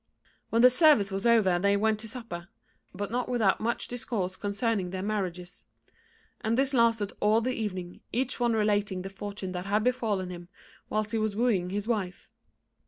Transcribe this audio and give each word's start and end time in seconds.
When 0.49 0.63
the 0.63 0.71
service 0.71 1.11
was 1.11 1.27
over 1.27 1.59
they 1.59 1.77
went 1.77 1.99
to 1.99 2.07
supper, 2.09 2.47
but 2.91 3.11
not 3.11 3.29
without 3.29 3.59
much 3.61 3.87
discourse 3.87 4.35
concerning 4.35 4.89
their 4.89 5.03
marriages; 5.03 5.63
and 6.43 6.57
this 6.57 6.73
lasted 6.73 7.13
all 7.19 7.39
the 7.39 7.53
evening, 7.53 8.01
each 8.11 8.39
one 8.39 8.53
relating 8.53 9.03
the 9.03 9.11
fortune 9.11 9.51
that 9.51 9.67
had 9.67 9.83
befallen 9.83 10.31
him 10.31 10.47
whilst 10.89 11.11
he 11.11 11.19
was 11.19 11.35
wooing 11.35 11.69
his 11.69 11.87
wife. 11.87 12.31